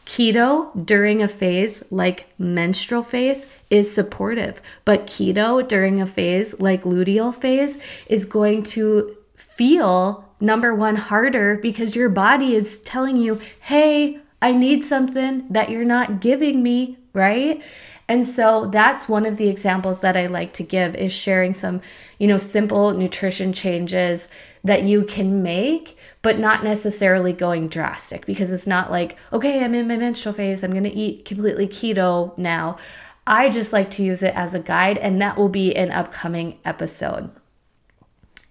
Keto 0.09 0.71
during 0.87 1.21
a 1.21 1.27
phase 1.27 1.83
like 1.91 2.25
menstrual 2.39 3.03
phase 3.03 3.45
is 3.69 3.93
supportive, 3.93 4.59
but 4.83 5.05
keto 5.05 5.65
during 5.65 6.01
a 6.01 6.07
phase 6.07 6.59
like 6.59 6.81
luteal 6.81 7.33
phase 7.33 7.77
is 8.07 8.25
going 8.25 8.63
to 8.63 9.15
feel 9.35 10.25
number 10.39 10.73
one 10.73 10.95
harder 10.95 11.57
because 11.57 11.95
your 11.95 12.09
body 12.09 12.55
is 12.55 12.79
telling 12.79 13.17
you, 13.17 13.39
hey, 13.59 14.17
I 14.41 14.51
need 14.51 14.83
something 14.83 15.45
that 15.51 15.69
you're 15.69 15.85
not 15.85 16.21
giving 16.21 16.63
me, 16.63 16.97
right? 17.13 17.61
And 18.07 18.25
so 18.25 18.65
that's 18.65 19.07
one 19.07 19.27
of 19.27 19.37
the 19.37 19.47
examples 19.47 20.01
that 20.01 20.17
I 20.17 20.25
like 20.25 20.53
to 20.53 20.63
give 20.63 20.95
is 20.95 21.11
sharing 21.11 21.53
some, 21.53 21.81
you 22.17 22.25
know, 22.25 22.39
simple 22.39 22.93
nutrition 22.93 23.53
changes 23.53 24.27
that 24.63 24.83
you 24.83 25.03
can 25.03 25.41
make 25.41 25.97
but 26.21 26.37
not 26.37 26.63
necessarily 26.63 27.31
going 27.31 27.67
drastic 27.67 28.25
because 28.25 28.51
it's 28.51 28.67
not 28.67 28.91
like, 28.91 29.17
okay, 29.31 29.63
I'm 29.63 29.73
in 29.73 29.87
my 29.87 29.95
menstrual 29.95 30.33
phase, 30.33 30.63
I'm 30.63 30.71
going 30.71 30.83
to 30.83 30.93
eat 30.93 31.25
completely 31.25 31.67
keto 31.67 32.37
now. 32.37 32.77
I 33.25 33.49
just 33.49 33.71
like 33.71 33.89
to 33.91 34.03
use 34.03 34.23
it 34.23 34.33
as 34.33 34.53
a 34.53 34.59
guide, 34.59 34.97
and 34.97 35.21
that 35.21 35.37
will 35.37 35.49
be 35.49 35.75
an 35.75 35.91
upcoming 35.91 36.57
episode. 36.65 37.29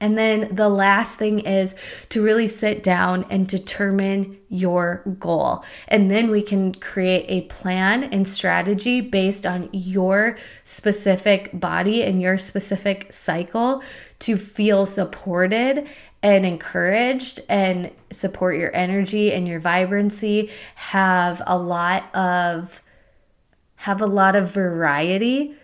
And 0.00 0.16
then 0.16 0.54
the 0.54 0.68
last 0.68 1.18
thing 1.18 1.40
is 1.40 1.74
to 2.10 2.22
really 2.22 2.46
sit 2.46 2.82
down 2.82 3.26
and 3.30 3.48
determine 3.48 4.38
your 4.48 5.02
goal. 5.18 5.64
And 5.88 6.10
then 6.10 6.30
we 6.30 6.42
can 6.42 6.74
create 6.74 7.26
a 7.28 7.46
plan 7.48 8.04
and 8.04 8.26
strategy 8.26 9.00
based 9.00 9.44
on 9.44 9.68
your 9.72 10.38
specific 10.62 11.50
body 11.52 12.04
and 12.04 12.22
your 12.22 12.38
specific 12.38 13.12
cycle 13.12 13.82
to 14.20 14.36
feel 14.36 14.86
supported 14.86 15.88
and 16.22 16.46
encouraged 16.46 17.40
and 17.48 17.90
support 18.10 18.56
your 18.56 18.74
energy 18.74 19.32
and 19.32 19.46
your 19.46 19.60
vibrancy 19.60 20.50
have 20.74 21.42
a 21.46 21.56
lot 21.56 22.12
of 22.14 22.82
have 23.76 24.00
a 24.00 24.06
lot 24.06 24.34
of 24.34 24.50
variety 24.50 25.54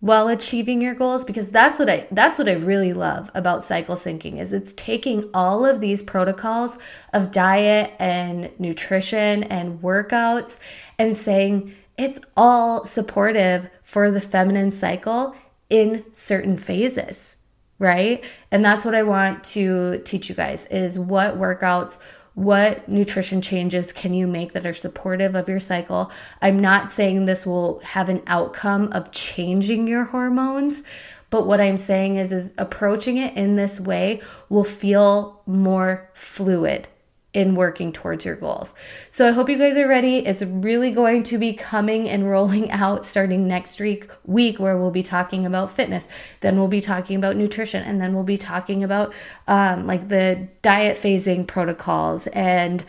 while 0.00 0.28
achieving 0.28 0.80
your 0.80 0.94
goals 0.94 1.24
because 1.24 1.50
that's 1.50 1.78
what 1.78 1.88
I 1.88 2.06
that's 2.10 2.38
what 2.38 2.48
I 2.48 2.52
really 2.52 2.92
love 2.92 3.30
about 3.34 3.64
cycle 3.64 3.96
syncing 3.96 4.38
is 4.38 4.52
it's 4.52 4.74
taking 4.74 5.30
all 5.32 5.64
of 5.64 5.80
these 5.80 6.02
protocols 6.02 6.78
of 7.12 7.30
diet 7.30 7.94
and 7.98 8.50
nutrition 8.58 9.42
and 9.44 9.80
workouts 9.80 10.58
and 10.98 11.16
saying 11.16 11.74
it's 11.96 12.20
all 12.36 12.84
supportive 12.84 13.70
for 13.82 14.10
the 14.10 14.20
feminine 14.20 14.70
cycle 14.70 15.34
in 15.70 16.04
certain 16.12 16.58
phases 16.58 17.36
right? 17.78 18.24
And 18.50 18.64
that's 18.64 18.84
what 18.84 18.94
I 18.94 19.02
want 19.02 19.44
to 19.44 19.98
teach 20.04 20.28
you 20.28 20.34
guys 20.34 20.66
is 20.66 20.98
what 20.98 21.38
workouts, 21.38 21.98
what 22.36 22.86
nutrition 22.86 23.40
changes 23.40 23.94
can 23.94 24.12
you 24.12 24.26
make 24.26 24.52
that 24.52 24.66
are 24.66 24.74
supportive 24.74 25.34
of 25.34 25.48
your 25.48 25.58
cycle? 25.58 26.10
I'm 26.42 26.58
not 26.58 26.92
saying 26.92 27.24
this 27.24 27.46
will 27.46 27.78
have 27.80 28.10
an 28.10 28.22
outcome 28.26 28.92
of 28.92 29.10
changing 29.10 29.88
your 29.88 30.04
hormones, 30.04 30.82
but 31.30 31.46
what 31.46 31.62
I'm 31.62 31.78
saying 31.78 32.16
is 32.16 32.32
is 32.32 32.52
approaching 32.58 33.16
it 33.16 33.34
in 33.38 33.56
this 33.56 33.80
way 33.80 34.20
will 34.50 34.64
feel 34.64 35.40
more 35.46 36.10
fluid 36.12 36.88
in 37.36 37.54
working 37.54 37.92
towards 37.92 38.24
your 38.24 38.34
goals. 38.34 38.72
So 39.10 39.28
I 39.28 39.32
hope 39.32 39.50
you 39.50 39.58
guys 39.58 39.76
are 39.76 39.86
ready. 39.86 40.24
It's 40.24 40.40
really 40.40 40.90
going 40.90 41.22
to 41.24 41.36
be 41.36 41.52
coming 41.52 42.08
and 42.08 42.30
rolling 42.30 42.70
out 42.82 43.04
starting 43.04 43.46
next 43.46 43.78
week 43.78 44.10
week 44.24 44.58
where 44.58 44.78
we'll 44.78 44.90
be 44.90 45.02
talking 45.02 45.44
about 45.44 45.70
fitness. 45.70 46.08
Then 46.40 46.58
we'll 46.58 46.68
be 46.68 46.80
talking 46.80 47.14
about 47.14 47.36
nutrition 47.36 47.82
and 47.82 48.00
then 48.00 48.14
we'll 48.14 48.24
be 48.24 48.38
talking 48.38 48.82
about 48.82 49.12
um, 49.46 49.86
like 49.86 50.08
the 50.08 50.48
diet 50.62 50.96
phasing 50.96 51.46
protocols 51.46 52.26
and 52.28 52.82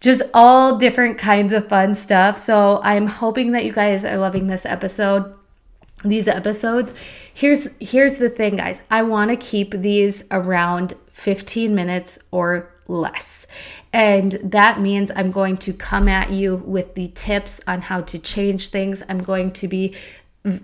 just 0.00 0.20
all 0.34 0.76
different 0.76 1.16
kinds 1.16 1.54
of 1.54 1.66
fun 1.66 1.94
stuff. 1.94 2.38
So 2.38 2.82
I'm 2.84 3.06
hoping 3.06 3.52
that 3.52 3.64
you 3.64 3.72
guys 3.72 4.04
are 4.04 4.18
loving 4.18 4.48
this 4.48 4.66
episode 4.66 5.34
these 6.02 6.26
episodes 6.28 6.94
here's 7.34 7.68
here's 7.78 8.16
the 8.16 8.30
thing 8.30 8.56
guys 8.56 8.80
i 8.90 9.02
want 9.02 9.30
to 9.30 9.36
keep 9.36 9.72
these 9.72 10.24
around 10.30 10.94
15 11.12 11.74
minutes 11.74 12.18
or 12.30 12.72
less. 12.90 13.46
And 13.92 14.32
that 14.42 14.80
means 14.80 15.10
i'm 15.14 15.30
going 15.30 15.56
to 15.58 15.72
come 15.72 16.08
at 16.08 16.30
you 16.30 16.56
with 16.56 16.94
the 16.94 17.08
tips 17.08 17.60
on 17.66 17.82
how 17.82 18.02
to 18.02 18.18
change 18.18 18.68
things. 18.68 19.02
I'm 19.08 19.22
going 19.22 19.52
to 19.52 19.68
be 19.68 19.94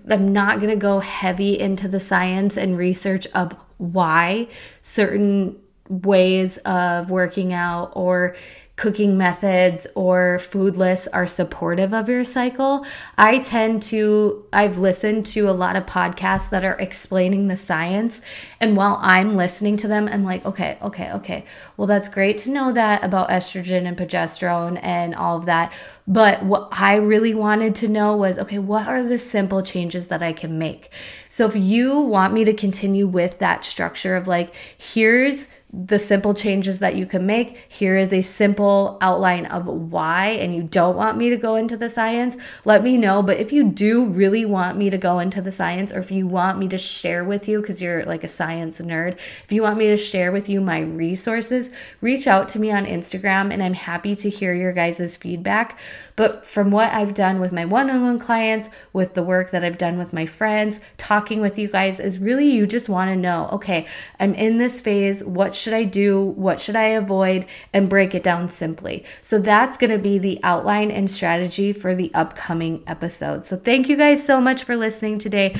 i'm 0.09 0.33
not 0.33 0.59
going 0.59 0.71
to 0.71 0.75
go 0.75 0.99
heavy 0.99 1.59
into 1.59 1.87
the 1.87 1.99
science 1.99 2.57
and 2.57 2.77
research 2.79 3.27
of 3.35 3.55
why 3.77 4.47
certain 4.81 5.55
ways 5.87 6.57
of 6.59 7.11
working 7.11 7.53
out 7.53 7.91
or 7.93 8.35
cooking 8.77 9.17
methods 9.17 9.87
or 9.95 10.37
food 10.37 10.77
lists 10.77 11.07
are 11.07 11.25
supportive 11.25 11.95
of 11.95 12.07
your 12.07 12.23
cycle. 12.23 12.85
I 13.17 13.39
tend 13.39 13.81
to, 13.83 14.45
I've 14.53 14.77
listened 14.77 15.25
to 15.27 15.49
a 15.49 15.51
lot 15.51 15.75
of 15.75 15.87
podcasts 15.87 16.51
that 16.51 16.63
are 16.63 16.75
explaining 16.75 17.47
the 17.47 17.57
science. 17.57 18.21
And 18.59 18.77
while 18.77 18.99
I'm 19.01 19.35
listening 19.35 19.77
to 19.77 19.87
them, 19.87 20.07
I'm 20.07 20.23
like, 20.23 20.45
okay, 20.45 20.77
okay, 20.83 21.11
okay. 21.13 21.45
Well, 21.75 21.87
that's 21.87 22.07
great 22.07 22.37
to 22.39 22.51
know 22.51 22.71
that 22.71 23.03
about 23.03 23.29
estrogen 23.29 23.87
and 23.87 23.97
progesterone 23.97 24.79
and 24.83 25.15
all 25.15 25.37
of 25.37 25.47
that. 25.47 25.73
But 26.07 26.43
what 26.43 26.69
I 26.71 26.97
really 26.97 27.33
wanted 27.33 27.73
to 27.75 27.87
know 27.87 28.15
was 28.15 28.37
okay, 28.37 28.59
what 28.59 28.87
are 28.87 29.01
the 29.01 29.17
simple 29.17 29.63
changes 29.63 30.07
that 30.09 30.21
I 30.21 30.33
can 30.33 30.59
make? 30.59 30.91
So 31.29 31.47
if 31.47 31.55
you 31.55 31.99
want 31.99 32.33
me 32.33 32.45
to 32.45 32.53
continue 32.53 33.07
with 33.07 33.39
that 33.39 33.65
structure 33.65 34.15
of 34.15 34.27
like, 34.27 34.53
here's 34.77 35.47
the 35.73 35.99
simple 35.99 36.33
changes 36.33 36.79
that 36.79 36.95
you 36.95 37.05
can 37.05 37.25
make. 37.25 37.57
Here 37.67 37.97
is 37.97 38.13
a 38.13 38.21
simple 38.21 38.97
outline 39.01 39.45
of 39.47 39.65
why, 39.65 40.27
and 40.27 40.55
you 40.55 40.63
don't 40.63 40.95
want 40.95 41.17
me 41.17 41.29
to 41.29 41.35
go 41.35 41.55
into 41.55 41.75
the 41.75 41.89
science, 41.89 42.37
let 42.63 42.83
me 42.83 42.95
know. 42.95 43.21
But 43.21 43.37
if 43.37 43.51
you 43.51 43.65
do 43.65 44.05
really 44.05 44.45
want 44.45 44.77
me 44.77 44.89
to 44.89 44.97
go 44.97 45.19
into 45.19 45.41
the 45.41 45.51
science, 45.51 45.91
or 45.91 45.99
if 45.99 46.09
you 46.09 46.25
want 46.25 46.57
me 46.57 46.69
to 46.69 46.77
share 46.77 47.25
with 47.25 47.49
you, 47.49 47.59
because 47.59 47.81
you're 47.81 48.05
like 48.05 48.23
a 48.23 48.29
science 48.29 48.79
nerd, 48.79 49.17
if 49.43 49.51
you 49.51 49.61
want 49.61 49.77
me 49.77 49.87
to 49.87 49.97
share 49.97 50.31
with 50.31 50.47
you 50.47 50.61
my 50.61 50.79
resources, 50.79 51.69
reach 51.99 52.27
out 52.27 52.47
to 52.49 52.59
me 52.59 52.71
on 52.71 52.85
Instagram, 52.85 53.51
and 53.51 53.61
I'm 53.61 53.73
happy 53.73 54.15
to 54.15 54.29
hear 54.29 54.53
your 54.53 54.71
guys' 54.71 55.17
feedback. 55.17 55.77
But 56.15 56.45
from 56.45 56.71
what 56.71 56.93
I've 56.93 57.13
done 57.13 57.39
with 57.39 57.51
my 57.51 57.65
one 57.65 57.89
on 57.89 58.01
one 58.03 58.19
clients, 58.19 58.69
with 58.93 59.15
the 59.15 59.21
work 59.21 59.51
that 59.51 59.63
I've 59.65 59.77
done 59.77 59.97
with 59.97 60.13
my 60.13 60.25
friends, 60.25 60.79
talking 60.97 61.41
with 61.41 61.59
you 61.59 61.67
guys, 61.67 61.99
is 61.99 62.19
really 62.19 62.49
you 62.49 62.65
just 62.65 62.89
want 62.89 63.09
to 63.09 63.15
know 63.15 63.49
okay, 63.51 63.85
I'm 64.19 64.33
in 64.33 64.57
this 64.57 64.79
phase. 64.81 65.23
What 65.23 65.56
should 65.57 65.73
I 65.73 65.83
do? 65.83 66.21
What 66.21 66.61
should 66.61 66.75
I 66.75 66.85
avoid? 66.85 67.45
And 67.73 67.89
break 67.89 68.15
it 68.15 68.23
down 68.23 68.49
simply. 68.49 69.03
So 69.21 69.39
that's 69.39 69.77
going 69.77 69.91
to 69.91 69.97
be 69.97 70.17
the 70.17 70.39
outline 70.43 70.91
and 70.91 71.09
strategy 71.09 71.73
for 71.73 71.93
the 71.95 72.11
upcoming 72.13 72.83
episode. 72.87 73.43
So 73.43 73.57
thank 73.57 73.89
you 73.89 73.97
guys 73.97 74.25
so 74.25 74.39
much 74.39 74.63
for 74.63 74.77
listening 74.77 75.19
today 75.19 75.59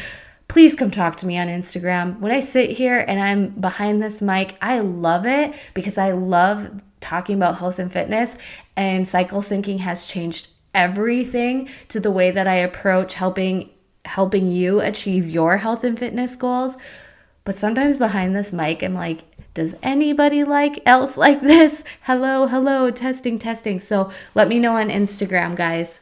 please 0.49 0.75
come 0.75 0.89
talk 0.89 1.17
to 1.17 1.25
me 1.25 1.37
on 1.37 1.47
Instagram. 1.47 2.19
When 2.21 2.31
I 2.31 2.39
sit 2.39 2.69
here 2.69 2.97
and 2.97 3.19
I'm 3.19 3.49
behind 3.49 4.01
this 4.01 4.21
mic, 4.21 4.57
I 4.61 4.79
love 4.79 5.25
it 5.25 5.53
because 5.73 5.97
I 5.97 6.13
love 6.13 6.81
talking 6.99 7.35
about 7.35 7.57
health 7.57 7.79
and 7.79 7.91
fitness, 7.91 8.37
and 8.75 9.07
cycle 9.07 9.41
syncing 9.41 9.79
has 9.79 10.07
changed 10.07 10.49
everything 10.73 11.69
to 11.89 11.99
the 11.99 12.11
way 12.11 12.31
that 12.31 12.47
I 12.47 12.55
approach 12.55 13.15
helping 13.15 13.69
helping 14.05 14.49
you 14.51 14.79
achieve 14.79 15.29
your 15.29 15.57
health 15.57 15.83
and 15.83 15.99
fitness 15.99 16.35
goals. 16.35 16.77
But 17.43 17.55
sometimes 17.55 17.97
behind 17.97 18.35
this 18.35 18.53
mic, 18.53 18.81
I'm 18.81 18.93
like, 18.93 19.26
does 19.57 19.73
anybody 19.81 20.43
like 20.43 20.79
else 20.85 21.17
like 21.17 21.41
this? 21.41 21.83
Hello, 22.01 22.45
hello, 22.45 22.91
testing, 22.91 23.39
testing. 23.39 23.79
So 23.79 24.11
let 24.35 24.47
me 24.47 24.59
know 24.59 24.75
on 24.75 24.89
Instagram, 24.89 25.55
guys. 25.55 26.01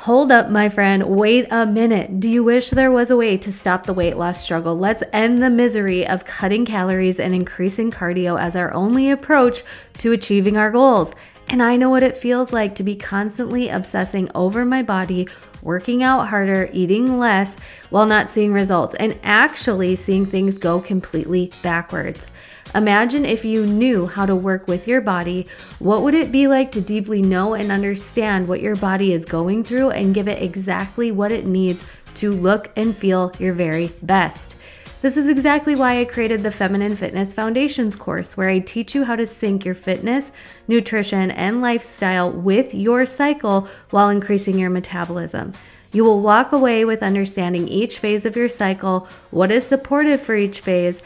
Hold 0.00 0.30
up, 0.30 0.50
my 0.50 0.68
friend. 0.68 1.04
Wait 1.04 1.46
a 1.50 1.64
minute. 1.64 2.20
Do 2.20 2.30
you 2.30 2.44
wish 2.44 2.68
there 2.68 2.92
was 2.92 3.10
a 3.10 3.16
way 3.16 3.38
to 3.38 3.50
stop 3.50 3.86
the 3.86 3.94
weight 3.94 4.18
loss 4.18 4.44
struggle? 4.44 4.76
Let's 4.76 5.02
end 5.14 5.40
the 5.40 5.48
misery 5.48 6.06
of 6.06 6.26
cutting 6.26 6.66
calories 6.66 7.18
and 7.18 7.34
increasing 7.34 7.90
cardio 7.90 8.38
as 8.38 8.54
our 8.54 8.74
only 8.74 9.10
approach 9.10 9.62
to 9.98 10.12
achieving 10.12 10.58
our 10.58 10.70
goals. 10.70 11.14
And 11.48 11.62
I 11.62 11.76
know 11.76 11.90
what 11.90 12.02
it 12.02 12.16
feels 12.16 12.52
like 12.52 12.74
to 12.74 12.82
be 12.82 12.96
constantly 12.96 13.68
obsessing 13.68 14.28
over 14.34 14.64
my 14.64 14.82
body, 14.82 15.28
working 15.62 16.02
out 16.02 16.28
harder, 16.28 16.70
eating 16.72 17.18
less, 17.18 17.56
while 17.90 18.06
not 18.06 18.28
seeing 18.28 18.52
results, 18.52 18.94
and 18.94 19.18
actually 19.22 19.96
seeing 19.96 20.26
things 20.26 20.58
go 20.58 20.80
completely 20.80 21.52
backwards. 21.62 22.26
Imagine 22.74 23.24
if 23.24 23.44
you 23.44 23.66
knew 23.66 24.06
how 24.06 24.26
to 24.26 24.36
work 24.36 24.68
with 24.68 24.86
your 24.86 25.00
body, 25.00 25.46
what 25.78 26.02
would 26.02 26.14
it 26.14 26.32
be 26.32 26.46
like 26.46 26.72
to 26.72 26.80
deeply 26.80 27.22
know 27.22 27.54
and 27.54 27.72
understand 27.72 28.48
what 28.48 28.60
your 28.60 28.76
body 28.76 29.12
is 29.12 29.24
going 29.24 29.64
through 29.64 29.90
and 29.90 30.14
give 30.14 30.28
it 30.28 30.42
exactly 30.42 31.10
what 31.10 31.32
it 31.32 31.46
needs 31.46 31.86
to 32.14 32.34
look 32.34 32.70
and 32.76 32.96
feel 32.96 33.32
your 33.38 33.54
very 33.54 33.92
best? 34.02 34.56
This 35.02 35.18
is 35.18 35.28
exactly 35.28 35.74
why 35.74 36.00
I 36.00 36.06
created 36.06 36.42
the 36.42 36.50
Feminine 36.50 36.96
Fitness 36.96 37.34
Foundations 37.34 37.94
course, 37.94 38.34
where 38.34 38.48
I 38.48 38.60
teach 38.60 38.94
you 38.94 39.04
how 39.04 39.14
to 39.14 39.26
sync 39.26 39.64
your 39.64 39.74
fitness, 39.74 40.32
nutrition, 40.66 41.30
and 41.30 41.60
lifestyle 41.60 42.30
with 42.30 42.72
your 42.74 43.04
cycle 43.04 43.68
while 43.90 44.08
increasing 44.08 44.58
your 44.58 44.70
metabolism. 44.70 45.52
You 45.92 46.04
will 46.04 46.20
walk 46.20 46.50
away 46.50 46.86
with 46.86 47.02
understanding 47.02 47.68
each 47.68 47.98
phase 47.98 48.24
of 48.24 48.36
your 48.36 48.48
cycle, 48.48 49.06
what 49.30 49.52
is 49.52 49.66
supportive 49.66 50.22
for 50.22 50.34
each 50.34 50.60
phase, 50.60 51.02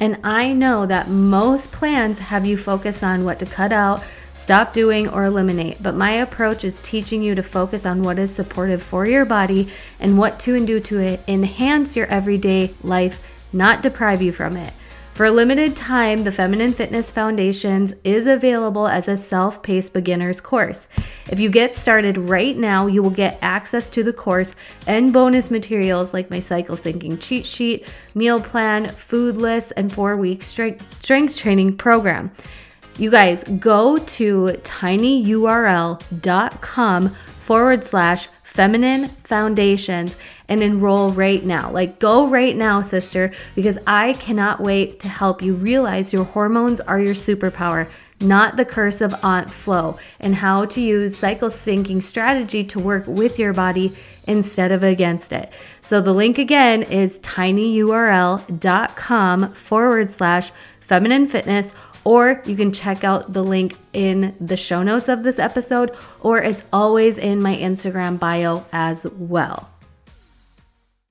and 0.00 0.18
I 0.24 0.52
know 0.52 0.84
that 0.86 1.08
most 1.08 1.70
plans 1.70 2.18
have 2.18 2.44
you 2.44 2.58
focus 2.58 3.04
on 3.04 3.24
what 3.24 3.38
to 3.38 3.46
cut 3.46 3.72
out, 3.72 4.02
stop 4.42 4.72
doing, 4.72 5.08
or 5.08 5.24
eliminate. 5.24 5.82
But 5.82 5.94
my 5.94 6.10
approach 6.12 6.64
is 6.64 6.80
teaching 6.82 7.22
you 7.22 7.34
to 7.36 7.42
focus 7.42 7.86
on 7.86 8.02
what 8.02 8.18
is 8.18 8.34
supportive 8.34 8.82
for 8.82 9.06
your 9.06 9.24
body 9.24 9.68
and 10.00 10.18
what 10.18 10.40
to 10.40 10.56
and 10.56 10.66
do 10.66 10.80
to 10.80 11.18
enhance 11.30 11.96
your 11.96 12.06
everyday 12.06 12.74
life, 12.82 13.22
not 13.52 13.82
deprive 13.82 14.20
you 14.20 14.32
from 14.32 14.56
it. 14.56 14.72
For 15.14 15.26
a 15.26 15.30
limited 15.30 15.76
time, 15.76 16.24
the 16.24 16.32
Feminine 16.32 16.72
Fitness 16.72 17.12
Foundations 17.12 17.92
is 18.02 18.26
available 18.26 18.88
as 18.88 19.08
a 19.08 19.16
self 19.16 19.62
paced 19.62 19.92
beginner's 19.92 20.40
course. 20.40 20.88
If 21.28 21.38
you 21.38 21.50
get 21.50 21.74
started 21.74 22.16
right 22.16 22.56
now, 22.56 22.86
you 22.86 23.02
will 23.02 23.10
get 23.10 23.38
access 23.42 23.90
to 23.90 24.02
the 24.02 24.14
course 24.14 24.56
and 24.86 25.12
bonus 25.12 25.50
materials 25.50 26.14
like 26.14 26.30
my 26.30 26.38
cycle 26.38 26.76
syncing 26.76 27.20
cheat 27.20 27.44
sheet, 27.44 27.86
meal 28.14 28.40
plan, 28.40 28.88
food 28.88 29.36
list, 29.36 29.74
and 29.76 29.92
four 29.92 30.16
week 30.16 30.42
strength, 30.42 30.94
strength 30.94 31.36
training 31.36 31.76
program. 31.76 32.32
You 32.98 33.10
guys 33.10 33.44
go 33.44 33.96
to 33.96 34.44
tinyurl.com 34.62 35.96
forward 37.40 37.84
slash 37.84 38.28
feminine 38.52 39.06
foundations 39.06 40.16
and 40.46 40.62
enroll 40.62 41.10
right 41.10 41.42
now. 41.42 41.70
Like, 41.70 41.98
go 41.98 42.28
right 42.28 42.54
now, 42.54 42.82
sister, 42.82 43.32
because 43.54 43.78
I 43.86 44.12
cannot 44.12 44.60
wait 44.60 45.00
to 45.00 45.08
help 45.08 45.40
you 45.40 45.54
realize 45.54 46.12
your 46.12 46.24
hormones 46.24 46.78
are 46.82 47.00
your 47.00 47.14
superpower, 47.14 47.88
not 48.20 48.58
the 48.58 48.66
curse 48.66 49.00
of 49.00 49.14
Aunt 49.22 49.50
Flo, 49.50 49.96
and 50.20 50.34
how 50.34 50.66
to 50.66 50.82
use 50.82 51.16
cycle 51.16 51.48
syncing 51.48 52.02
strategy 52.02 52.62
to 52.64 52.78
work 52.78 53.06
with 53.06 53.38
your 53.38 53.54
body 53.54 53.96
instead 54.26 54.70
of 54.70 54.82
against 54.82 55.32
it. 55.32 55.50
So, 55.80 56.02
the 56.02 56.12
link 56.12 56.36
again 56.36 56.82
is 56.82 57.20
tinyurl.com 57.20 58.44
forward 59.54 60.10
slash 60.10 60.52
feminine 60.80 61.26
fitness 61.26 61.72
or 62.04 62.42
you 62.46 62.56
can 62.56 62.72
check 62.72 63.04
out 63.04 63.32
the 63.32 63.42
link 63.42 63.76
in 63.92 64.34
the 64.40 64.56
show 64.56 64.82
notes 64.82 65.08
of 65.08 65.22
this 65.22 65.38
episode, 65.38 65.94
or 66.20 66.38
it's 66.38 66.64
always 66.72 67.18
in 67.18 67.42
my 67.42 67.56
Instagram 67.56 68.18
bio 68.18 68.64
as 68.72 69.06
well. 69.16 69.71